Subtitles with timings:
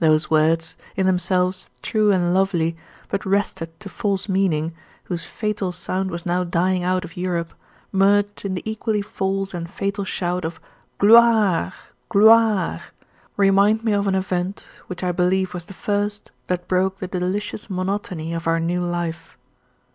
[0.00, 2.76] Those words, in themselves true and lovely,
[3.08, 7.54] but wrested to false meaning, whose fatal sound was now dying out of Europe,
[7.90, 10.60] merged in the equally false and fatal shout of
[10.98, 11.72] "Gloire!
[12.10, 12.82] gloire!"
[13.38, 17.70] remind me of an event which I believe was the first that broke the delicious
[17.70, 19.38] monotony of our new life.